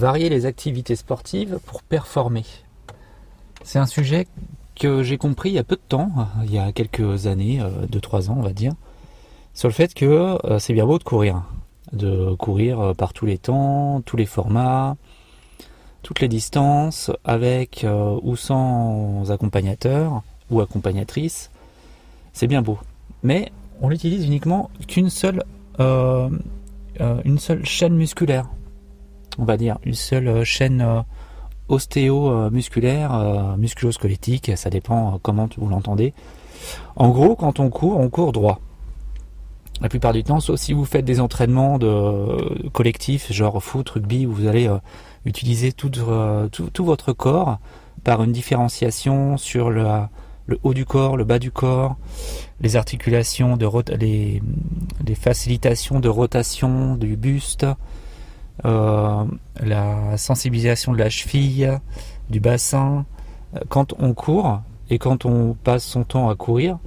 varier 0.00 0.28
les 0.28 0.46
activités 0.46 0.96
sportives 0.96 1.60
pour 1.66 1.82
performer. 1.82 2.44
C'est 3.62 3.78
un 3.78 3.86
sujet 3.86 4.26
que 4.74 5.02
j'ai 5.02 5.18
compris 5.18 5.50
il 5.50 5.54
y 5.54 5.58
a 5.58 5.64
peu 5.64 5.76
de 5.76 5.82
temps, 5.86 6.10
il 6.44 6.52
y 6.52 6.58
a 6.58 6.72
quelques 6.72 7.26
années, 7.26 7.60
2-3 7.92 8.30
ans 8.30 8.36
on 8.38 8.42
va 8.42 8.52
dire, 8.52 8.72
sur 9.52 9.68
le 9.68 9.74
fait 9.74 9.92
que 9.92 10.38
c'est 10.58 10.72
bien 10.72 10.86
beau 10.86 10.98
de 10.98 11.04
courir, 11.04 11.42
de 11.92 12.34
courir 12.36 12.94
par 12.96 13.12
tous 13.12 13.26
les 13.26 13.36
temps, 13.36 14.00
tous 14.06 14.16
les 14.16 14.24
formats, 14.24 14.96
toutes 16.02 16.20
les 16.20 16.28
distances, 16.28 17.10
avec 17.24 17.86
ou 18.22 18.36
sans 18.36 19.30
accompagnateur 19.30 20.22
ou 20.50 20.62
accompagnatrice, 20.62 21.50
c'est 22.32 22.46
bien 22.46 22.62
beau. 22.62 22.78
Mais 23.22 23.52
on 23.80 23.88
l'utilise 23.88 24.24
uniquement 24.24 24.70
qu'une 24.88 25.10
seule, 25.10 25.44
euh, 25.78 26.28
euh, 27.00 27.20
une 27.24 27.38
seule 27.38 27.64
chaîne 27.64 27.94
musculaire, 27.94 28.48
on 29.38 29.44
va 29.44 29.56
dire, 29.56 29.78
une 29.84 29.94
seule 29.94 30.28
euh, 30.28 30.44
chaîne 30.44 31.04
ostéo-musculaire, 31.68 33.56
musculo-squelettique, 33.56 34.52
ça 34.56 34.70
dépend 34.70 35.20
comment 35.22 35.48
vous 35.56 35.68
l'entendez. 35.68 36.14
En 36.96 37.10
gros, 37.10 37.36
quand 37.36 37.60
on 37.60 37.70
court, 37.70 37.98
on 37.98 38.10
court 38.10 38.32
droit. 38.32 38.60
La 39.80 39.88
plupart 39.88 40.12
du 40.12 40.24
temps, 40.24 40.40
sauf 40.40 40.58
si 40.58 40.72
vous 40.72 40.84
faites 40.84 41.04
des 41.04 41.20
entraînements 41.20 41.78
de 41.78 42.68
collectifs, 42.72 43.32
genre 43.32 43.62
foot, 43.62 43.88
rugby, 43.88 44.26
où 44.26 44.32
vous 44.32 44.48
allez 44.48 44.68
utiliser 45.24 45.72
tout, 45.72 45.90
votre 46.80 47.12
corps 47.12 47.58
par 48.02 48.22
une 48.24 48.32
différenciation 48.32 49.36
sur 49.36 49.70
le 49.70 50.08
haut 50.62 50.74
du 50.74 50.84
corps, 50.84 51.16
le 51.16 51.24
bas 51.24 51.38
du 51.38 51.50
corps, 51.50 51.96
les 52.60 52.76
articulations, 52.76 53.58
les, 53.98 54.42
facilitations 55.14 56.00
de 56.00 56.08
rotation 56.08 56.94
du 56.94 57.16
buste, 57.16 57.64
euh, 57.64 57.74
la 58.64 60.16
sensibilisation 60.16 60.92
de 60.92 60.98
la 60.98 61.10
cheville, 61.10 61.78
du 62.28 62.40
bassin. 62.40 63.04
Quand 63.68 63.94
on 63.98 64.14
court 64.14 64.62
et 64.90 64.98
quand 64.98 65.24
on 65.24 65.54
passe 65.54 65.84
son 65.84 66.04
temps 66.04 66.28
à 66.28 66.36
courir, 66.36 66.78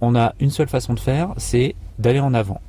on 0.00 0.14
a 0.14 0.34
une 0.40 0.50
seule 0.50 0.68
façon 0.68 0.94
de 0.94 1.00
faire, 1.00 1.34
c'est 1.36 1.74
d'aller 1.98 2.20
en 2.20 2.34
avant. 2.34 2.60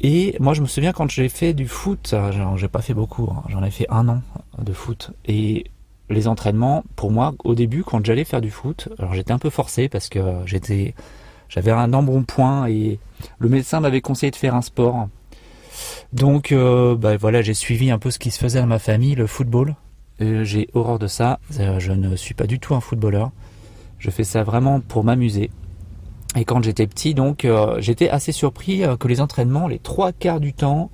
Et 0.00 0.36
moi, 0.40 0.52
je 0.52 0.60
me 0.60 0.66
souviens 0.66 0.92
quand 0.92 1.10
j'ai 1.10 1.28
fait 1.30 1.54
du 1.54 1.66
foot, 1.66 2.14
j'ai 2.56 2.68
pas 2.68 2.82
fait 2.82 2.92
beaucoup, 2.92 3.30
hein, 3.30 3.42
j'en 3.48 3.62
ai 3.62 3.70
fait 3.70 3.86
un 3.88 4.08
an 4.08 4.20
de 4.58 4.72
foot, 4.72 5.12
et 5.24 5.70
les 6.10 6.28
entraînements, 6.28 6.84
pour 6.96 7.10
moi, 7.10 7.34
au 7.44 7.54
début, 7.54 7.82
quand 7.84 8.04
j'allais 8.04 8.24
faire 8.24 8.42
du 8.42 8.50
foot, 8.50 8.90
alors 8.98 9.14
j'étais 9.14 9.32
un 9.32 9.38
peu 9.38 9.48
forcé 9.48 9.88
parce 9.88 10.10
que 10.10 10.20
j'avais 10.44 11.70
un 11.70 11.92
embonpoint 11.94 12.66
et 12.66 12.98
le 13.38 13.48
médecin 13.48 13.80
m'avait 13.80 14.02
conseillé 14.02 14.30
de 14.30 14.36
faire 14.36 14.54
un 14.54 14.60
sport. 14.60 15.08
Donc, 16.12 16.52
euh, 16.52 16.96
bah, 16.96 17.16
voilà, 17.16 17.42
j'ai 17.42 17.54
suivi 17.54 17.90
un 17.90 17.98
peu 17.98 18.10
ce 18.10 18.18
qui 18.18 18.30
se 18.30 18.38
faisait 18.38 18.60
dans 18.60 18.66
ma 18.66 18.78
famille, 18.78 19.14
le 19.14 19.26
football. 19.26 19.74
j'ai 20.20 20.68
horreur 20.74 20.98
de 20.98 21.06
ça. 21.06 21.40
Euh, 21.58 21.78
je 21.78 21.92
ne 21.92 22.16
suis 22.16 22.34
pas 22.34 22.46
du 22.46 22.58
tout 22.58 22.74
un 22.74 22.80
footballeur. 22.80 23.30
Je 23.98 24.10
fais 24.10 24.24
ça 24.24 24.42
vraiment 24.42 24.80
pour 24.80 25.04
m'amuser. 25.04 25.50
Et 26.36 26.44
quand 26.44 26.62
j'étais 26.62 26.86
petit, 26.86 27.14
donc, 27.14 27.44
euh, 27.44 27.80
j'étais 27.80 28.08
assez 28.08 28.32
surpris 28.32 28.82
que 28.98 29.08
les 29.08 29.20
entraînements, 29.20 29.68
les 29.68 29.78
trois 29.78 30.12
quarts 30.12 30.40
du 30.40 30.52
temps, 30.52 30.90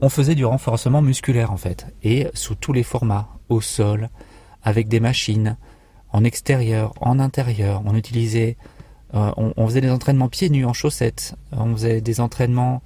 on 0.00 0.08
faisait 0.08 0.34
du 0.34 0.44
renforcement 0.44 1.02
musculaire 1.02 1.52
en 1.52 1.56
fait, 1.56 1.86
et 2.02 2.28
sous 2.32 2.54
tous 2.54 2.72
les 2.72 2.84
formats, 2.84 3.28
au 3.48 3.60
sol, 3.60 4.10
avec 4.62 4.88
des 4.88 5.00
machines, 5.00 5.56
en 6.12 6.24
extérieur, 6.24 6.92
en 7.00 7.18
intérieur. 7.18 7.82
On 7.84 7.94
utilisait, 7.94 8.56
euh, 9.14 9.32
on, 9.36 9.66
faisait 9.66 9.80
des 9.80 9.90
entraînements 9.90 10.28
pieds 10.28 10.50
nus 10.50 10.64
en 10.64 10.72
chaussettes. 10.72 11.34
On 11.52 11.72
faisait 11.74 12.00
des 12.00 12.20
entraînements 12.20 12.82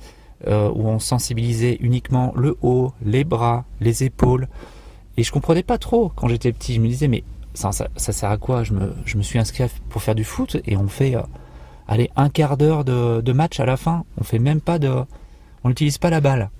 euh, 0.47 0.71
où 0.75 0.89
on 0.89 0.99
sensibilisait 0.99 1.79
uniquement 1.81 2.33
le 2.37 2.57
haut, 2.63 2.93
les 3.05 3.25
bras, 3.25 3.65
les 3.81 4.05
épaules. 4.05 4.49
Et 5.17 5.23
je 5.23 5.33
comprenais 5.33 5.63
pas 5.63 5.79
trop 5.79 6.11
quand 6.15 6.29
j'étais 6.29 6.53
petit. 6.53 6.75
Je 6.75 6.81
me 6.81 6.89
disais 6.89 7.09
mais 7.09 7.25
ça, 7.55 7.71
ça, 7.73 8.13
sert 8.13 8.31
à 8.31 8.39
quoi? 8.39 8.65
Je 8.65 8.73
me, 8.73 8.95
je 9.05 9.17
me 9.17 9.23
suis 9.23 9.39
inscrit 9.39 9.65
pour 9.89 10.03
faire 10.03 10.15
du 10.15 10.25
foot 10.25 10.57
et 10.65 10.77
on 10.77 10.89
fait 10.89 11.17
euh, 11.17 11.23
allez 11.87 12.11
un 12.17 12.29
quart 12.29 12.57
d'heure 12.57 12.85
de, 12.85 13.33
match 13.33 13.61
à 13.61 13.67
la 13.67 13.77
fin. 13.77 14.05
On 14.19 14.25
fait 14.25 14.39
même 14.39 14.61
pas 14.61 14.79
de, 14.79 14.91
on 15.65 15.69
n'utilise 15.69 15.99
pas 15.99 16.11
la 16.11 16.21
balle. 16.21 16.51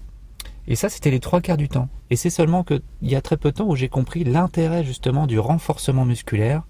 Et 0.69 0.77
ça, 0.77 0.89
c'était 0.89 1.11
les 1.11 1.21
trois 1.21 1.41
quarts 1.41 1.57
du 1.57 1.69
temps. 1.69 1.89
Et 2.11 2.17
c'est 2.17 2.31
seulement 2.31 2.63
qu'il 2.63 2.83
y 3.03 3.17
a 3.17 3.21
très 3.21 3.37
peu 3.37 3.51
de 3.51 3.57
temps 3.57 3.67
où 3.67 3.75
j'ai 3.75 3.89
compris 3.89 4.23
l'intérêt 4.23 4.85
justement 4.85 5.27
du 5.27 5.39
renforcement 5.39 6.05
musculaire, 6.05 6.63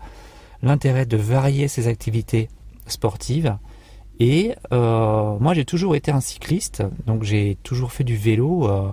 l'intérêt 0.62 1.05
de 1.05 1.17
varier 1.17 1.69
ses 1.69 1.89
activités 1.89 2.49
sportives. 2.87 3.56
Et 4.25 4.55
euh, 4.72 5.37
moi, 5.41 5.53
j'ai 5.53 5.65
toujours 5.65 5.97
été 5.97 6.12
un 6.12 6.21
cycliste, 6.21 6.84
donc 7.06 7.25
j'ai 7.25 7.59
toujours 7.65 7.91
fait 7.91 8.05
du 8.05 8.16
vélo. 8.16 8.69
Euh, 8.69 8.93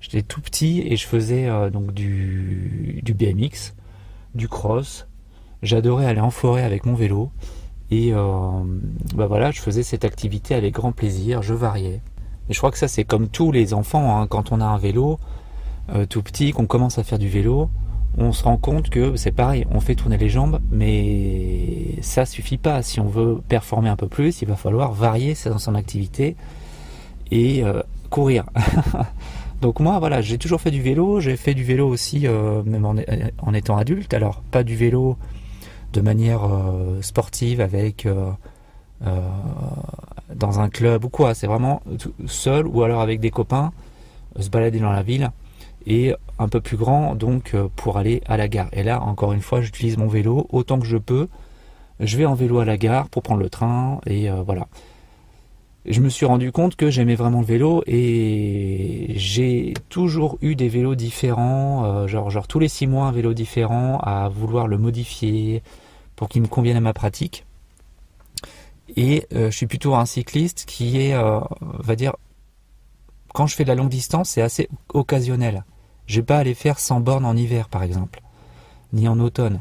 j'étais 0.00 0.22
tout 0.22 0.40
petit 0.40 0.80
et 0.86 0.96
je 0.96 1.06
faisais 1.06 1.46
euh, 1.46 1.68
donc 1.68 1.92
du, 1.92 3.02
BMX, 3.04 3.74
du 4.34 4.48
cross. 4.48 5.06
J'adorais 5.62 6.06
aller 6.06 6.22
en 6.22 6.30
forêt 6.30 6.62
avec 6.62 6.86
mon 6.86 6.94
vélo. 6.94 7.30
Et 7.90 8.12
bah 8.12 9.26
voilà, 9.26 9.50
je 9.50 9.60
faisais 9.60 9.82
cette 9.82 10.06
activité 10.06 10.54
avec 10.54 10.72
grand 10.72 10.92
plaisir, 10.92 11.42
je 11.42 11.52
variais. 11.52 12.00
Et 12.48 12.54
je 12.54 12.56
crois 12.56 12.70
que 12.70 12.78
ça, 12.78 12.88
c'est 12.88 13.04
comme 13.04 13.28
tous 13.28 13.52
les 13.52 13.74
enfants. 13.74 14.18
Hein. 14.18 14.26
quand 14.26 14.52
on 14.52 14.62
a 14.62 14.64
un 14.64 14.78
vélo 14.78 15.20
tout 16.08 16.22
petit, 16.22 16.52
qu'on 16.52 16.64
commence 16.64 16.96
à 16.96 17.04
faire 17.04 17.18
du 17.18 17.28
vélo, 17.28 17.68
on 18.18 18.32
se 18.32 18.44
rend 18.44 18.56
compte 18.56 18.90
que 18.90 19.16
c'est 19.16 19.32
pareil, 19.32 19.66
on 19.70 19.80
fait 19.80 19.94
tourner 19.94 20.18
les 20.18 20.28
jambes, 20.28 20.60
mais 20.70 21.96
ça 22.02 22.26
suffit 22.26 22.58
pas. 22.58 22.82
Si 22.82 23.00
on 23.00 23.06
veut 23.06 23.40
performer 23.48 23.88
un 23.88 23.96
peu 23.96 24.08
plus, 24.08 24.42
il 24.42 24.48
va 24.48 24.56
falloir 24.56 24.92
varier 24.92 25.34
dans 25.46 25.58
son 25.58 25.74
activité 25.74 26.36
et 27.30 27.64
euh, 27.64 27.82
courir. 28.10 28.44
Donc 29.62 29.80
moi, 29.80 29.98
voilà, 29.98 30.20
j'ai 30.20 30.38
toujours 30.38 30.60
fait 30.60 30.70
du 30.70 30.82
vélo. 30.82 31.20
J'ai 31.20 31.36
fait 31.36 31.54
du 31.54 31.64
vélo 31.64 31.88
aussi, 31.88 32.26
euh, 32.26 32.62
même 32.64 32.84
en, 32.84 33.54
étant 33.54 33.76
adulte. 33.76 34.12
Alors 34.12 34.42
pas 34.50 34.62
du 34.62 34.76
vélo 34.76 35.16
de 35.92 36.00
manière 36.00 36.40
sportive 37.02 37.60
avec 37.60 38.08
dans 40.34 40.60
un 40.60 40.68
club 40.68 41.04
ou 41.04 41.08
quoi. 41.08 41.34
C'est 41.34 41.46
vraiment 41.46 41.82
seul 42.26 42.66
ou 42.66 42.82
alors 42.82 43.00
avec 43.00 43.20
des 43.20 43.30
copains, 43.30 43.72
se 44.38 44.48
balader 44.48 44.80
dans 44.80 44.90
la 44.92 45.02
ville 45.02 45.30
et 45.86 46.14
un 46.38 46.48
peu 46.48 46.60
plus 46.60 46.76
grand 46.76 47.14
donc 47.14 47.54
euh, 47.54 47.68
pour 47.76 47.98
aller 47.98 48.22
à 48.26 48.36
la 48.36 48.48
gare. 48.48 48.68
Et 48.72 48.82
là, 48.82 49.02
encore 49.02 49.32
une 49.32 49.40
fois, 49.40 49.60
j'utilise 49.60 49.96
mon 49.96 50.08
vélo 50.08 50.46
autant 50.50 50.78
que 50.78 50.86
je 50.86 50.96
peux. 50.96 51.28
Je 52.00 52.16
vais 52.16 52.24
en 52.24 52.34
vélo 52.34 52.58
à 52.58 52.64
la 52.64 52.76
gare 52.76 53.08
pour 53.08 53.22
prendre 53.22 53.40
le 53.40 53.50
train 53.50 54.00
et 54.06 54.30
euh, 54.30 54.42
voilà. 54.42 54.66
Je 55.84 56.00
me 56.00 56.08
suis 56.08 56.26
rendu 56.26 56.52
compte 56.52 56.76
que 56.76 56.90
j'aimais 56.90 57.16
vraiment 57.16 57.40
le 57.40 57.46
vélo 57.46 57.82
et 57.86 59.14
j'ai 59.16 59.74
toujours 59.88 60.38
eu 60.40 60.54
des 60.54 60.68
vélos 60.68 60.94
différents, 60.94 61.84
euh, 61.84 62.06
genre, 62.06 62.30
genre 62.30 62.46
tous 62.46 62.60
les 62.60 62.68
six 62.68 62.86
mois 62.86 63.06
un 63.06 63.12
vélo 63.12 63.34
différent, 63.34 63.98
à 63.98 64.28
vouloir 64.28 64.68
le 64.68 64.78
modifier 64.78 65.62
pour 66.14 66.28
qu'il 66.28 66.42
me 66.42 66.46
convienne 66.46 66.76
à 66.76 66.80
ma 66.80 66.92
pratique. 66.92 67.44
Et 68.96 69.26
je 69.30 69.48
suis 69.48 69.66
plutôt 69.66 69.94
un 69.94 70.04
cycliste 70.04 70.66
qui 70.66 71.00
est, 71.00 71.16
on 71.16 71.42
va 71.82 71.96
dire, 71.96 72.12
quand 73.32 73.46
je 73.46 73.54
fais 73.54 73.64
de 73.64 73.68
la 73.68 73.74
longue 73.74 73.88
distance, 73.88 74.28
c'est 74.30 74.42
assez 74.42 74.68
occasionnel. 74.92 75.64
Je 76.06 76.16
vais 76.16 76.26
pas 76.26 76.38
aller 76.38 76.54
faire 76.54 76.78
100 76.78 77.00
bornes 77.00 77.24
en 77.24 77.36
hiver, 77.36 77.68
par 77.68 77.82
exemple, 77.82 78.20
ni 78.92 79.08
en 79.08 79.18
automne. 79.20 79.60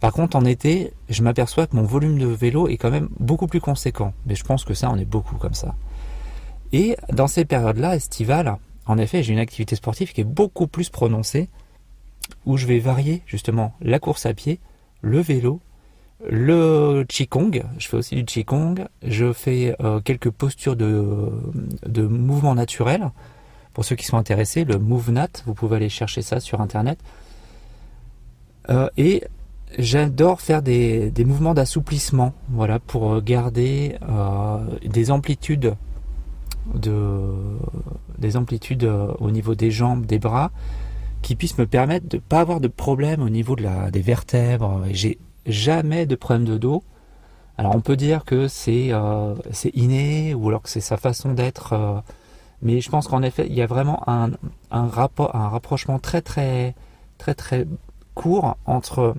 Par 0.00 0.12
contre, 0.12 0.36
en 0.36 0.44
été, 0.44 0.92
je 1.08 1.22
m'aperçois 1.22 1.66
que 1.66 1.76
mon 1.76 1.82
volume 1.82 2.18
de 2.18 2.26
vélo 2.26 2.68
est 2.68 2.78
quand 2.78 2.90
même 2.90 3.08
beaucoup 3.18 3.46
plus 3.46 3.60
conséquent. 3.60 4.14
Mais 4.26 4.34
je 4.34 4.44
pense 4.44 4.64
que 4.64 4.74
ça, 4.74 4.90
on 4.90 4.96
est 4.96 5.04
beaucoup 5.04 5.36
comme 5.36 5.54
ça. 5.54 5.74
Et 6.72 6.96
dans 7.12 7.26
ces 7.26 7.44
périodes-là, 7.44 7.96
estivales, 7.96 8.56
en 8.86 8.96
effet, 8.96 9.22
j'ai 9.22 9.32
une 9.32 9.38
activité 9.38 9.76
sportive 9.76 10.12
qui 10.12 10.22
est 10.22 10.24
beaucoup 10.24 10.66
plus 10.66 10.88
prononcée, 10.88 11.48
où 12.46 12.56
je 12.56 12.66
vais 12.66 12.78
varier 12.78 13.22
justement 13.26 13.74
la 13.80 13.98
course 13.98 14.24
à 14.24 14.32
pied, 14.32 14.60
le 15.02 15.20
vélo 15.20 15.60
le 16.28 17.04
Qigong, 17.08 17.64
je 17.78 17.88
fais 17.88 17.96
aussi 17.96 18.14
du 18.14 18.24
Qigong, 18.24 18.86
je 19.02 19.32
fais 19.32 19.74
euh, 19.80 20.00
quelques 20.00 20.30
postures 20.30 20.76
de, 20.76 21.30
de 21.86 22.02
mouvement 22.06 22.54
naturel. 22.54 23.10
Pour 23.72 23.84
ceux 23.84 23.96
qui 23.96 24.04
sont 24.04 24.16
intéressés, 24.16 24.64
le 24.64 24.78
MoveNat, 24.78 25.28
vous 25.46 25.54
pouvez 25.54 25.76
aller 25.76 25.88
chercher 25.88 26.22
ça 26.22 26.40
sur 26.40 26.60
internet. 26.60 26.98
Euh, 28.68 28.88
et 28.96 29.24
j'adore 29.78 30.40
faire 30.40 30.62
des, 30.62 31.10
des 31.10 31.24
mouvements 31.24 31.54
d'assouplissement, 31.54 32.32
voilà, 32.50 32.78
pour 32.78 33.20
garder 33.22 33.96
euh, 34.08 34.58
des 34.84 35.10
amplitudes 35.10 35.74
de 36.74 37.32
des 38.18 38.36
amplitudes 38.36 38.84
au 39.18 39.30
niveau 39.30 39.54
des 39.54 39.70
jambes, 39.70 40.04
des 40.04 40.18
bras, 40.18 40.50
qui 41.22 41.36
puissent 41.36 41.58
me 41.58 41.66
permettre 41.66 42.06
de 42.08 42.16
ne 42.16 42.20
pas 42.20 42.40
avoir 42.40 42.60
de 42.60 42.68
problème 42.68 43.22
au 43.22 43.30
niveau 43.30 43.56
de 43.56 43.62
la, 43.62 43.90
des 43.90 44.02
vertèbres. 44.02 44.82
J'ai 44.90 45.18
jamais 45.46 46.06
de 46.06 46.14
problème 46.14 46.44
de 46.44 46.58
dos. 46.58 46.82
Alors 47.58 47.74
on 47.74 47.80
peut 47.80 47.96
dire 47.96 48.24
que 48.24 48.48
c'est 48.48 48.88
euh, 48.92 49.34
inné 49.74 50.34
ou 50.34 50.48
alors 50.48 50.62
que 50.62 50.68
c'est 50.70 50.80
sa 50.80 50.96
façon 50.96 51.32
d'être, 51.32 51.72
euh, 51.74 52.00
mais 52.62 52.80
je 52.80 52.90
pense 52.90 53.08
qu'en 53.08 53.22
effet 53.22 53.46
il 53.48 53.54
y 53.54 53.62
a 53.62 53.66
vraiment 53.66 54.02
un, 54.08 54.30
rapport, 54.70 55.34
un 55.34 55.48
rapprochement 55.48 55.98
très 55.98 56.22
très 56.22 56.74
très 57.18 57.34
très 57.34 57.66
court 58.14 58.56
entre 58.66 59.14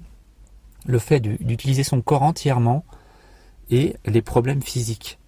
le 0.85 0.99
fait 0.99 1.19
d'utiliser 1.19 1.83
son 1.83 2.01
corps 2.01 2.23
entièrement 2.23 2.83
et 3.69 3.95
les 4.05 4.21
problèmes 4.21 4.61
physiques. 4.61 5.19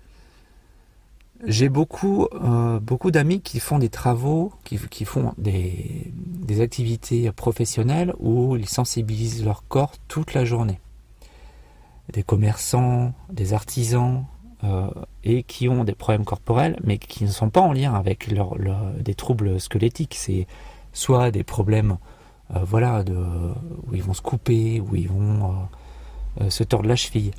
j'ai 1.45 1.69
beaucoup, 1.69 2.27
euh, 2.33 2.79
beaucoup 2.79 3.11
d'amis 3.11 3.41
qui 3.41 3.59
font 3.59 3.79
des 3.79 3.89
travaux, 3.89 4.53
qui, 4.63 5.05
font 5.05 5.33
des, 5.37 6.11
activités 6.61 7.31
professionnelles 7.31 8.13
où 8.19 8.55
ils 8.55 8.69
sensibilisent 8.69 9.43
leur 9.43 9.67
corps 9.67 9.93
toute 10.07 10.33
la 10.33 10.45
journée. 10.45 10.79
Des 12.11 12.23
commerçants, 12.23 13.13
des 13.31 13.53
artisans, 13.53 14.25
euh, 14.63 14.87
et 15.25 15.43
qui 15.43 15.67
ont 15.67 15.83
des 15.83 15.93
problèmes 15.93 16.23
corporels, 16.23 16.79
mais 16.85 16.97
qui 16.97 17.25
ne 17.25 17.29
sont 17.29 17.49
pas 17.49 17.59
en 17.59 17.73
lien 17.73 17.93
avec 17.95 18.29
des 18.99 19.13
troubles 19.13 19.59
squelettiques. 19.59 20.15
C'est 20.17 20.47
soit 20.93 21.31
des 21.31 21.43
problèmes, 21.43 21.97
euh, 22.55 22.59
voilà, 22.63 23.03
où 23.03 23.93
ils 23.93 24.03
vont 24.03 24.13
se 24.13 24.21
couper, 24.21 24.79
où 24.79 24.95
ils 24.95 25.09
vont 25.09 25.67
euh, 26.39 26.49
se 26.49 26.63
tordre 26.63 26.87
la 26.87 26.95
cheville. 26.95 27.31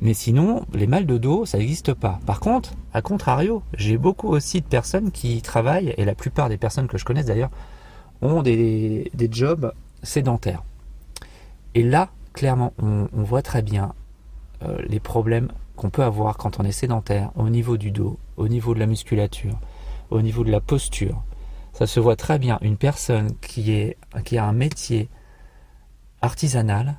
Mais 0.00 0.14
sinon, 0.14 0.64
les 0.72 0.88
mal 0.88 1.06
de 1.06 1.16
dos, 1.16 1.44
ça 1.44 1.58
n'existe 1.58 1.94
pas. 1.94 2.18
Par 2.26 2.40
contre, 2.40 2.72
à 2.92 3.02
contrario, 3.02 3.62
j'ai 3.74 3.96
beaucoup 3.96 4.28
aussi 4.28 4.62
de 4.62 4.66
personnes 4.66 5.12
qui 5.12 5.42
travaillent, 5.42 5.94
et 5.96 6.04
la 6.04 6.16
plupart 6.16 6.48
des 6.48 6.56
personnes 6.56 6.88
que 6.88 6.98
je 6.98 7.04
connaisse 7.04 7.26
d'ailleurs, 7.26 7.50
ont 8.20 8.42
des, 8.42 9.12
jobs 9.30 9.72
sédentaires. 10.02 10.64
Et 11.74 11.84
là, 11.84 12.08
clairement, 12.32 12.72
on, 12.82 13.06
voit 13.12 13.42
très 13.42 13.62
bien 13.62 13.92
les 14.88 15.00
problèmes 15.00 15.50
qu'on 15.80 15.88
peut 15.88 16.04
avoir 16.04 16.36
quand 16.36 16.60
on 16.60 16.64
est 16.64 16.72
sédentaire 16.72 17.30
au 17.36 17.48
niveau 17.48 17.78
du 17.78 17.90
dos, 17.90 18.18
au 18.36 18.48
niveau 18.48 18.74
de 18.74 18.80
la 18.80 18.84
musculature, 18.84 19.58
au 20.10 20.20
niveau 20.20 20.44
de 20.44 20.50
la 20.50 20.60
posture. 20.60 21.22
Ça 21.72 21.86
se 21.86 21.98
voit 22.00 22.16
très 22.16 22.38
bien. 22.38 22.58
Une 22.60 22.76
personne 22.76 23.34
qui, 23.40 23.72
est, 23.72 23.96
qui 24.26 24.36
a 24.36 24.44
un 24.44 24.52
métier 24.52 25.08
artisanal 26.20 26.96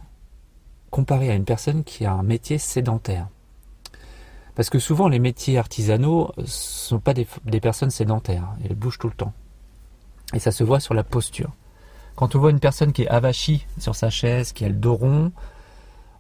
comparé 0.90 1.30
à 1.30 1.36
une 1.36 1.46
personne 1.46 1.84
qui 1.84 2.06
a 2.06 2.14
un 2.14 2.24
métier 2.24 2.58
sédentaire. 2.58 3.28
Parce 4.56 4.72
que 4.72 4.80
souvent 4.80 5.10
les 5.10 5.20
métiers 5.20 5.60
artisanaux 5.60 6.32
ne 6.38 6.46
sont 6.48 7.00
pas 7.00 7.14
des, 7.14 7.28
des 7.46 7.60
personnes 7.60 7.92
sédentaires, 7.92 8.48
elles 8.66 8.76
bougent 8.76 8.98
tout 8.98 9.10
le 9.10 9.14
temps. 9.14 9.34
Et 10.34 10.40
ça 10.40 10.52
se 10.52 10.64
voit 10.64 10.80
sur 10.80 10.96
la 10.96 11.04
posture. 11.04 11.52
Quand 12.16 12.36
on 12.36 12.40
voit 12.40 12.50
une 12.50 12.60
personne 12.60 12.94
qui 12.94 13.04
est 13.04 13.10
avachie 13.10 13.68
sur 13.78 13.96
sa 13.96 14.10
chaise, 14.10 14.54
qui 14.54 14.66
a 14.66 14.70
le 14.70 14.74
dos 14.74 14.96
rond, 14.96 15.32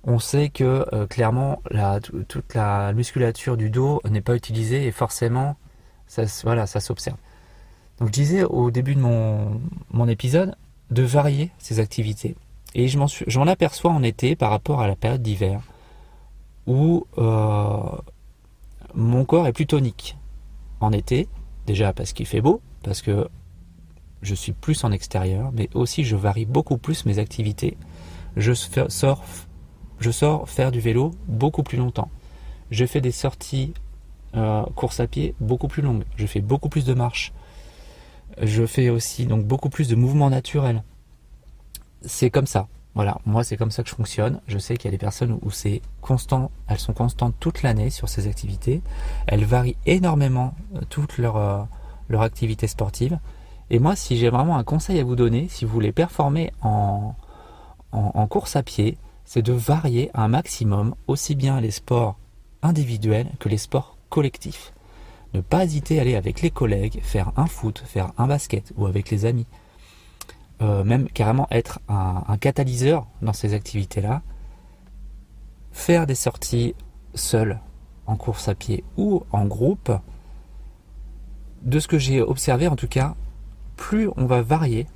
on 0.04 0.20
sait 0.20 0.50
que 0.50 0.86
euh, 0.94 1.06
clairement 1.06 1.62
toute 2.28 2.54
la 2.56 2.94
musculature 2.94 3.58
du 3.58 3.70
dos 3.70 4.02
n'est 4.10 4.22
pas 4.22 4.36
utilisée 4.36 4.86
et 4.86 4.92
forcément 4.92 5.56
ça, 6.08 6.24
voilà, 6.44 6.66
ça 6.68 6.80
s'observe. 6.80 7.18
Donc 8.00 8.08
je 8.08 8.14
disais 8.14 8.44
au 8.44 8.72
début 8.72 8.96
de 8.96 9.00
mon, 9.00 10.08
épisode 10.08 10.56
de 10.90 11.04
varier 11.04 11.52
ses 11.60 11.80
activités. 11.80 12.36
Et 12.74 12.88
je 12.88 12.98
m'en 12.98 13.48
aperçois 13.48 13.92
en 13.92 14.02
été 14.02 14.36
par 14.36 14.50
rapport 14.50 14.82
à 14.82 14.88
la 14.88 14.96
période 14.96 15.22
d'hiver 15.22 15.62
où 16.66 17.06
euh, 17.18 17.78
mon 18.96 19.26
corps 19.26 19.48
est 19.48 19.54
plus 19.54 19.68
tonique. 19.68 20.18
En 20.80 20.92
été, 20.92 21.28
déjà 21.68 21.94
parce 21.94 22.12
qu'il 22.12 22.26
fait 22.26 22.42
beau, 22.42 22.62
parce 22.84 23.02
que 23.02 23.28
je 24.22 24.34
suis 24.36 24.52
plus 24.52 24.84
en 24.84 24.92
extérieur, 24.92 25.52
mais 25.54 25.70
aussi 25.74 26.04
je 26.04 26.16
varie 26.16 26.46
beaucoup 26.46 26.78
plus 26.78 27.06
mes 27.06 27.20
activités. 27.20 27.78
Je 28.36 28.54
sors 28.54 29.24
je 30.02 30.10
sors 30.12 30.50
faire 30.50 30.72
du 30.72 30.80
vélo 30.80 31.12
beaucoup 31.28 31.64
plus 31.64 31.78
longtemps. 31.78 32.10
Je 32.72 32.86
fais 32.86 33.02
des 33.02 33.12
sorties 33.12 33.74
euh, 34.36 34.64
course 34.76 35.00
à 35.00 35.08
pied 35.08 35.36
beaucoup 35.40 35.68
plus 35.68 35.84
longues. 35.84 36.04
Je 36.16 36.26
fais 36.26 36.42
beaucoup 36.42 36.70
plus 36.70 36.86
de 36.86 36.94
marches. 36.94 37.34
Je 38.42 38.66
fais 38.66 38.90
aussi 38.90 39.26
donc 39.28 39.46
beaucoup 39.46 39.70
plus 39.70 39.88
de 39.88 39.96
mouvements 39.96 40.30
naturels. 40.30 40.84
C'est 42.02 42.32
comme 42.32 42.48
ça. 42.48 42.68
Voilà, 42.96 43.20
moi 43.26 43.44
c'est 43.44 43.58
comme 43.58 43.72
ça 43.72 43.84
que 43.84 43.90
je 43.90 43.96
fonctionne. 43.96 44.42
Je 44.48 44.58
sais 44.58 44.76
qu'il 44.76 44.86
y 44.86 44.88
a 44.88 44.92
des 44.92 44.98
personnes 44.98 45.38
où 45.44 45.52
c'est 45.52 45.82
constant, 46.02 46.50
elles 46.68 46.80
sont 46.80 46.94
constantes 46.94 47.36
toute 47.40 47.62
l'année 47.62 47.92
sur 47.92 48.10
ces 48.10 48.28
activités. 48.28 48.82
Elles 49.28 49.46
varient 49.46 49.78
énormément 49.86 50.56
euh, 50.76 50.82
toute 50.90 51.20
leur, 51.20 51.38
euh, 51.38 51.64
activité 52.20 52.68
sportive. 52.68 53.20
Et 53.70 53.80
moi, 53.80 53.96
si 53.96 54.18
j'ai 54.18 54.30
vraiment 54.30 54.58
un 54.58 54.64
conseil 54.64 55.00
à 55.00 55.04
vous 55.04 55.16
donner, 55.16 55.48
si 55.48 55.64
vous 55.64 55.72
voulez 55.72 55.94
performer 55.94 56.52
en, 56.62 57.16
en 57.94 58.28
course 58.28 58.58
à 58.58 58.64
pied, 58.64 58.98
c'est 59.34 59.42
de 59.42 59.54
varier 59.54 60.12
un 60.14 60.28
maximum 60.28 60.94
aussi 61.08 61.36
bien 61.36 61.62
les 61.62 61.72
sports 61.72 62.18
individuels 62.62 63.30
que 63.40 63.48
les 63.48 63.58
sports 63.58 63.96
collectifs. 64.10 64.74
Ne 65.34 65.40
pas 65.40 65.64
hésiter 65.64 66.00
à 66.00 66.02
aller 66.02 66.18
avec 66.18 66.42
les 66.42 66.52
collègues, 66.52 67.00
faire 67.02 67.32
un 67.38 67.46
foot, 67.46 67.82
faire 67.86 68.12
un 68.18 68.28
basket 68.28 68.74
ou 68.76 68.88
avec 68.88 69.10
les 69.10 69.24
amis. 69.24 69.48
Euh, 70.62 70.84
même 70.84 71.08
carrément 71.08 71.48
être 71.50 71.80
un, 71.88 72.26
un 72.28 72.38
catalyseur 72.38 73.08
dans 73.22 73.32
ces 73.32 73.54
activités-là. 73.54 74.22
Faire 75.72 76.08
des 76.08 76.16
sorties 76.16 76.76
seules, 77.16 77.62
en 78.08 78.18
course 78.18 78.50
à 78.50 78.54
pied 78.54 78.84
ou 78.98 79.24
en 79.32 79.46
groupe. 79.46 79.94
De 81.62 81.80
ce 81.80 81.88
que 81.88 81.98
j'ai 81.98 82.22
observé 82.22 82.68
en 82.68 82.76
tout 82.76 82.90
cas, 82.90 83.16
plus 83.78 84.10
on 84.18 84.26
va 84.26 84.42
varier 84.42 84.88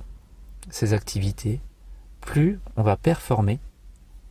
ces 0.68 0.92
activités, 0.92 1.62
plus 2.20 2.60
on 2.76 2.82
va 2.82 2.98
performer 2.98 3.60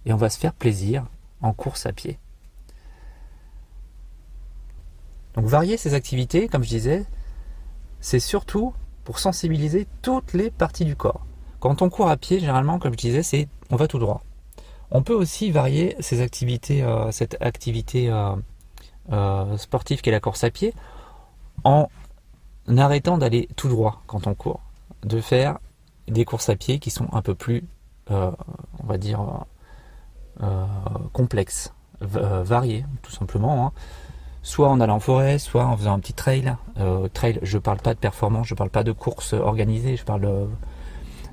et 0.05 0.13
on 0.13 0.17
va 0.17 0.29
se 0.29 0.37
faire 0.37 0.53
plaisir 0.53 1.05
en 1.41 1.53
course 1.53 1.85
à 1.85 1.93
pied. 1.93 2.19
Donc 5.35 5.45
varier 5.45 5.77
ces 5.77 5.93
activités, 5.93 6.47
comme 6.47 6.63
je 6.63 6.69
disais, 6.69 7.05
c'est 7.99 8.19
surtout 8.19 8.73
pour 9.03 9.19
sensibiliser 9.19 9.87
toutes 10.01 10.33
les 10.33 10.49
parties 10.49 10.85
du 10.85 10.95
corps. 10.95 11.25
Quand 11.59 11.81
on 11.81 11.89
court 11.89 12.09
à 12.09 12.17
pied, 12.17 12.39
généralement, 12.39 12.79
comme 12.79 12.93
je 12.93 12.97
disais, 12.97 13.23
c'est 13.23 13.47
on 13.69 13.75
va 13.75 13.87
tout 13.87 13.99
droit. 13.99 14.23
On 14.91 15.01
peut 15.01 15.13
aussi 15.13 15.51
varier 15.51 15.95
ces 15.99 16.21
activités, 16.21 16.83
euh, 16.83 17.11
cette 17.11 17.37
activité 17.41 18.09
euh, 18.09 18.35
euh, 19.11 19.57
sportive 19.57 20.01
la 20.05 20.19
course 20.19 20.43
à 20.43 20.51
pied, 20.51 20.73
en 21.63 21.89
arrêtant 22.77 23.17
d'aller 23.17 23.49
tout 23.55 23.67
droit 23.67 24.03
quand 24.07 24.27
on 24.27 24.35
court, 24.35 24.61
de 25.03 25.19
faire 25.21 25.59
des 26.07 26.25
courses 26.25 26.49
à 26.49 26.55
pied 26.55 26.79
qui 26.79 26.91
sont 26.91 27.07
un 27.13 27.21
peu 27.21 27.35
plus, 27.35 27.63
on 28.09 28.35
va 28.83 28.97
dire, 28.97 29.45
euh, 30.43 30.65
complexe, 31.13 31.73
euh, 32.01 32.43
varié, 32.43 32.85
tout 33.01 33.11
simplement. 33.11 33.67
Hein. 33.67 33.71
Soit 34.43 34.67
en 34.67 34.81
allant 34.81 34.97
en 34.97 34.99
forêt, 34.99 35.39
soit 35.39 35.65
en 35.65 35.77
faisant 35.77 35.93
un 35.93 35.99
petit 35.99 36.13
trail. 36.13 36.55
Euh, 36.77 37.07
trail, 37.07 37.39
je 37.41 37.57
parle 37.57 37.79
pas 37.79 37.93
de 37.93 37.99
performance, 37.99 38.47
je 38.47 38.53
parle 38.53 38.69
pas 38.69 38.83
de 38.83 38.91
course 38.91 39.33
organisée, 39.33 39.95
je 39.95 40.03
parle 40.03 40.21
de, 40.21 40.47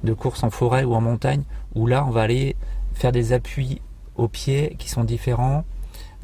de 0.04 0.12
course 0.14 0.44
en 0.44 0.50
forêt 0.50 0.84
ou 0.84 0.94
en 0.94 1.00
montagne, 1.00 1.42
où 1.74 1.86
là 1.86 2.04
on 2.06 2.10
va 2.10 2.22
aller 2.22 2.56
faire 2.94 3.10
des 3.10 3.32
appuis 3.32 3.82
aux 4.14 4.28
pieds 4.28 4.76
qui 4.78 4.88
sont 4.88 5.04
différents, 5.04 5.64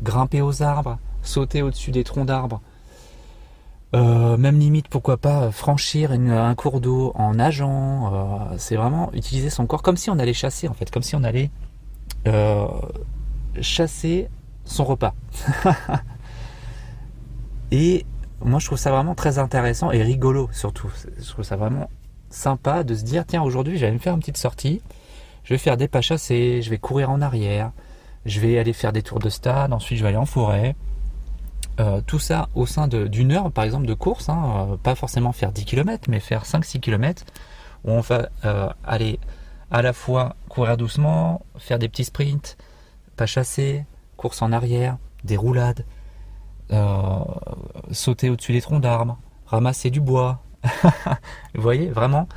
grimper 0.00 0.40
aux 0.40 0.62
arbres, 0.62 0.98
sauter 1.22 1.62
au-dessus 1.62 1.90
des 1.90 2.04
troncs 2.04 2.26
d'arbres, 2.26 2.60
même 3.92 4.58
limite, 4.58 4.88
pourquoi 4.88 5.16
pas 5.16 5.50
franchir 5.50 6.12
un 6.12 6.54
cours 6.54 6.80
d'eau 6.80 7.12
en 7.14 7.34
nageant. 7.34 8.50
c'est 8.58 8.76
vraiment 8.76 9.10
utiliser 9.14 9.48
son 9.48 9.66
corps 9.66 9.82
comme 9.82 9.96
si 9.96 10.10
on 10.10 10.18
allait 10.18 10.34
chasser 10.34 10.68
en 10.68 10.74
fait, 10.74 10.90
comme 10.90 11.02
si 11.02 11.16
on 11.16 11.24
allait 11.24 11.50
chasser 13.60 14.28
son 14.64 14.84
repas. 14.84 15.14
et 17.70 18.04
moi, 18.44 18.60
je 18.60 18.66
trouve 18.66 18.78
ça 18.78 18.90
vraiment 18.90 19.14
très 19.14 19.38
intéressant 19.38 19.90
et 19.90 20.02
rigolo 20.02 20.48
surtout. 20.52 20.90
Je 21.18 21.28
trouve 21.28 21.44
ça 21.44 21.56
vraiment 21.56 21.90
sympa 22.30 22.84
de 22.84 22.94
se 22.94 23.02
dire 23.02 23.24
tiens, 23.26 23.42
aujourd'hui, 23.42 23.78
j'allais 23.78 23.92
me 23.92 23.98
faire 23.98 24.14
une 24.14 24.20
petite 24.20 24.36
sortie. 24.36 24.80
Je 25.44 25.54
vais 25.54 25.58
faire 25.58 25.76
des 25.76 25.88
pas 25.88 26.00
chassés, 26.00 26.62
je 26.62 26.70
vais 26.70 26.78
courir 26.78 27.10
en 27.10 27.20
arrière, 27.20 27.72
je 28.26 28.38
vais 28.40 28.58
aller 28.58 28.72
faire 28.72 28.92
des 28.92 29.02
tours 29.02 29.18
de 29.18 29.30
stade, 29.30 29.72
ensuite 29.72 29.98
je 29.98 30.02
vais 30.02 30.10
aller 30.10 30.18
en 30.18 30.26
forêt. 30.26 30.76
Euh, 31.80 32.00
tout 32.06 32.18
ça 32.18 32.48
au 32.54 32.66
sein 32.66 32.88
d'une 32.88 33.32
heure, 33.32 33.50
par 33.52 33.64
exemple, 33.64 33.86
de 33.86 33.94
course. 33.94 34.28
Hein, 34.28 34.68
euh, 34.72 34.76
pas 34.76 34.94
forcément 34.94 35.32
faire 35.32 35.52
10 35.52 35.64
km, 35.64 36.10
mais 36.10 36.20
faire 36.20 36.44
5-6 36.44 36.80
km 36.80 37.24
où 37.84 37.92
on 37.92 38.00
va 38.00 38.28
aller 38.84 39.20
à 39.70 39.82
la 39.82 39.92
fois 39.92 40.36
courir 40.48 40.76
doucement, 40.76 41.44
faire 41.58 41.78
des 41.78 41.88
petits 41.88 42.04
sprints, 42.04 42.56
pas 43.16 43.26
chasser, 43.26 43.84
course 44.16 44.42
en 44.42 44.52
arrière, 44.52 44.98
des 45.24 45.36
roulades, 45.36 45.84
euh, 46.70 47.24
sauter 47.92 48.30
au-dessus 48.30 48.52
des 48.52 48.60
troncs 48.60 48.82
d'arbres, 48.82 49.18
ramasser 49.46 49.90
du 49.90 50.00
bois. 50.00 50.42
Vous 51.54 51.62
voyez, 51.62 51.88
vraiment 51.88 52.28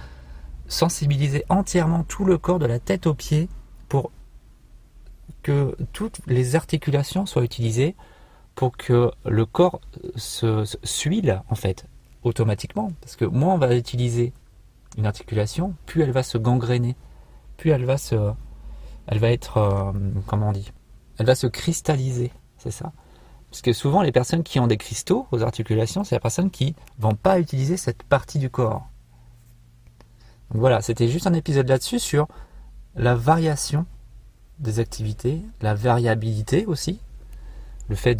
sensibiliser 0.67 1.43
entièrement 1.49 2.03
tout 2.03 2.23
le 2.23 2.37
corps 2.37 2.59
de 2.59 2.65
la 2.65 2.79
tête 2.79 3.05
aux 3.05 3.13
pieds 3.13 3.49
pour 3.89 4.11
que 5.43 5.75
toutes 5.91 6.21
les 6.27 6.55
articulations 6.55 7.25
soient 7.25 7.43
utilisées 7.43 7.95
pour 8.55 8.77
que 8.77 9.11
le 9.25 9.45
corps 9.45 9.81
se, 10.15 10.63
suile 10.83 11.41
en 11.49 11.55
fait 11.55 11.85
automatiquement 12.23 12.91
parce 13.01 13.15
que 13.15 13.25
moins 13.25 13.55
on 13.55 13.57
va 13.57 13.75
utiliser 13.75 14.33
une 14.97 15.05
articulation 15.05 15.73
plus 15.85 16.03
elle 16.03 16.11
va 16.11 16.23
se 16.23 16.37
gangréner 16.37 16.95
elle 17.69 17.85
va 17.85 17.97
se, 17.97 18.33
être, 19.07 19.57
euh, 19.57 19.91
on 20.31 20.51
dit, 20.51 20.71
elle 21.17 21.25
va 21.25 21.35
se 21.35 21.47
cristalliser, 21.47 22.31
c'est 22.57 22.71
ça. 22.71 22.91
Parce 23.49 23.61
que 23.61 23.73
souvent, 23.73 24.01
les 24.01 24.11
personnes 24.11 24.43
qui 24.43 24.59
ont 24.59 24.67
des 24.67 24.77
cristaux 24.77 25.27
aux 25.31 25.43
articulations, 25.43 26.03
c'est 26.03 26.15
les 26.15 26.21
personnes 26.21 26.51
qui 26.51 26.75
vont 26.99 27.15
pas 27.15 27.39
utiliser 27.39 27.77
cette 27.77 28.03
partie 28.03 28.39
du 28.39 28.49
corps. 28.49 28.87
Donc 30.49 30.59
voilà, 30.59 30.81
c'était 30.81 31.07
juste 31.07 31.27
un 31.27 31.33
épisode 31.33 31.67
là-dessus 31.67 31.99
sur 31.99 32.27
la 32.95 33.15
variation 33.15 33.85
des 34.59 34.79
activités, 34.79 35.41
la 35.61 35.73
variabilité 35.73 36.65
aussi, 36.65 36.99
le 37.89 37.95
fait 37.95 38.15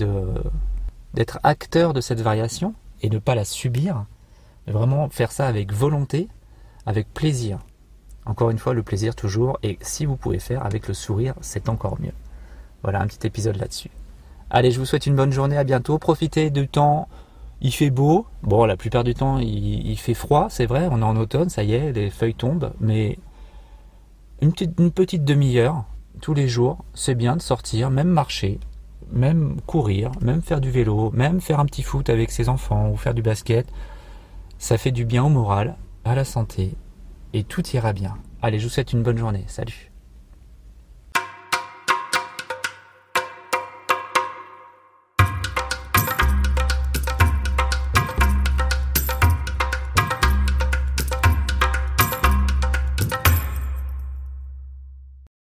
d'être 1.14 1.40
acteur 1.44 1.94
de 1.94 2.02
cette 2.02 2.22
variation 2.22 2.74
et 3.02 3.10
ne 3.10 3.20
pas 3.20 3.36
la 3.36 3.46
subir, 3.46 4.06
mais 4.66 4.74
vraiment 4.74 5.10
faire 5.10 5.32
ça 5.32 5.48
avec 5.48 5.72
volonté, 5.72 6.28
avec 6.86 7.14
plaisir. 7.14 7.60
Encore 8.26 8.50
une 8.50 8.60
fois, 8.60 8.74
le 8.74 8.84
plaisir 8.84 9.16
toujours, 9.16 9.58
et 9.64 9.78
si 9.82 10.06
vous 10.06 10.16
pouvez 10.16 10.40
faire 10.40 10.66
avec 10.66 10.88
le 10.88 10.94
sourire, 10.94 11.34
c'est 11.42 11.70
encore 11.70 12.00
mieux. 12.00 12.14
Voilà 12.84 13.02
un 13.02 13.08
petit 13.08 13.26
épisode 13.26 13.58
là-dessus. 13.58 13.92
Allez, 14.50 14.72
je 14.72 14.80
vous 14.80 14.86
souhaite 14.86 15.06
une 15.06 15.16
bonne 15.16 15.32
journée, 15.32 15.58
à 15.58 15.64
bientôt. 15.64 15.98
Profitez 15.98 16.50
du 16.50 16.68
temps, 16.68 17.08
il 17.62 17.72
fait 17.72 17.90
beau. 17.90 18.26
Bon, 18.44 18.66
la 18.66 18.76
plupart 18.76 19.04
du 19.04 19.14
temps, 19.14 19.38
il, 19.40 19.98
fait 19.98 20.14
froid, 20.14 20.48
c'est 20.50 20.66
vrai, 20.66 20.88
on 20.92 21.00
est 21.00 21.04
en 21.04 21.16
automne, 21.16 21.50
ça 21.50 21.64
y 21.64 21.74
est, 21.74 21.94
les 21.94 22.10
feuilles 22.10 22.36
tombent, 22.36 22.74
mais 22.80 23.18
une 24.42 24.52
petite, 24.52 24.80
une 24.80 24.92
petite 24.92 25.24
demi-heure 25.24 25.86
tous 26.20 26.34
les 26.34 26.48
jours, 26.48 26.84
c'est 26.94 27.16
bien 27.16 27.36
de 27.36 27.42
sortir, 27.42 27.90
même 27.90 28.10
marcher, 28.10 28.60
même 29.12 29.60
courir, 29.66 30.12
même 30.22 30.42
faire 30.42 30.62
du 30.62 30.72
vélo, 30.72 31.12
même 31.12 31.42
faire 31.42 31.60
un 31.60 31.66
petit 31.66 31.84
foot 31.84 32.10
avec 32.10 32.32
ses 32.32 32.50
enfants 32.50 32.90
ou 32.90 32.98
faire 32.98 33.14
du 33.14 33.22
basket. 33.22 33.68
Ça 34.58 34.78
fait 34.78 34.92
du 34.92 35.06
bien 35.06 35.24
au 35.24 35.30
moral, 35.30 35.76
à 36.04 36.16
la 36.16 36.26
santé, 36.26 36.74
et 37.34 37.44
tout 37.44 37.68
ira 37.70 37.94
bien. 37.94 38.18
Allez, 38.42 38.60
je 38.60 38.66
vous 38.66 38.70
souhaite 38.70 38.94
une 38.94 39.04
bonne 39.04 39.18
journée. 39.18 39.44
Salut 39.48 39.91